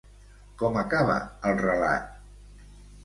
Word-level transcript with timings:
Com 0.61 0.79
acaba 0.83 1.17
el 1.51 1.61
relat? 1.61 2.73